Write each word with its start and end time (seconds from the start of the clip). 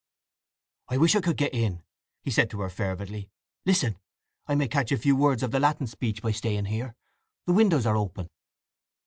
"I 0.89 0.97
wish 0.97 1.15
I 1.15 1.21
could 1.21 1.37
get 1.37 1.53
in!" 1.53 1.83
he 2.23 2.31
said 2.31 2.49
to 2.49 2.61
her 2.61 2.71
fervidly. 2.71 3.29
"Listen—I 3.67 4.55
may 4.55 4.67
catch 4.67 4.91
a 4.91 4.97
few 4.97 5.15
words 5.15 5.43
of 5.43 5.51
the 5.51 5.59
Latin 5.59 5.85
speech 5.85 6.23
by 6.23 6.31
staying 6.31 6.65
here; 6.65 6.95
the 7.45 7.53
windows 7.53 7.85
are 7.85 7.97
open." 7.97 8.27